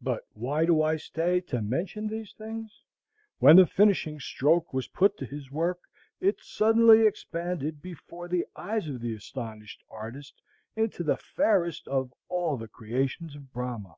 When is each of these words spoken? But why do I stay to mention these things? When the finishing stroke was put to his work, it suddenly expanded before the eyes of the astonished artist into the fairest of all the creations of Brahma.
But 0.00 0.22
why 0.32 0.64
do 0.64 0.80
I 0.80 0.96
stay 0.96 1.42
to 1.42 1.60
mention 1.60 2.06
these 2.08 2.32
things? 2.32 2.80
When 3.40 3.56
the 3.56 3.66
finishing 3.66 4.18
stroke 4.18 4.72
was 4.72 4.88
put 4.88 5.18
to 5.18 5.26
his 5.26 5.50
work, 5.50 5.80
it 6.18 6.40
suddenly 6.40 7.06
expanded 7.06 7.82
before 7.82 8.26
the 8.26 8.46
eyes 8.56 8.88
of 8.88 9.02
the 9.02 9.14
astonished 9.14 9.84
artist 9.90 10.40
into 10.76 11.02
the 11.04 11.18
fairest 11.18 11.88
of 11.88 12.14
all 12.30 12.56
the 12.56 12.68
creations 12.68 13.36
of 13.36 13.52
Brahma. 13.52 13.96